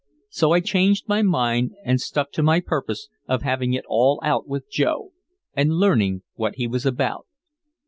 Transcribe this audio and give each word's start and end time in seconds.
So 0.29 0.51
I 0.51 0.61
changed 0.61 1.07
my 1.07 1.21
mind 1.21 1.75
and 1.85 2.01
stuck 2.01 2.31
to 2.31 2.41
my 2.41 2.59
purpose 2.59 3.07
of 3.27 3.43
having 3.43 3.73
it 3.73 3.85
all 3.87 4.19
out 4.23 4.47
with 4.47 4.67
Joe 4.67 5.11
and 5.53 5.73
learning 5.77 6.23
what 6.33 6.55
he 6.55 6.65
was 6.65 6.87
about. 6.87 7.27